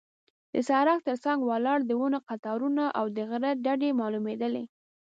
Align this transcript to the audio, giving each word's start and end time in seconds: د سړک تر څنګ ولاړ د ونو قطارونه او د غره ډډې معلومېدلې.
د 0.53 0.55
سړک 0.69 0.99
تر 1.07 1.15
څنګ 1.25 1.39
ولاړ 1.49 1.79
د 1.85 1.91
ونو 1.99 2.19
قطارونه 2.29 2.83
او 2.99 3.05
د 3.15 3.17
غره 3.29 3.51
ډډې 3.65 3.89
معلومېدلې. 4.01 4.63